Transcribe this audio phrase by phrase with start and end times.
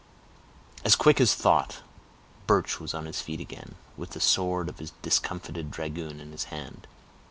[0.83, 1.81] As quick as thought,
[2.47, 6.45] Birch was on his feet again, with the sword of the discomfited dragoon in his
[6.45, 6.87] hand.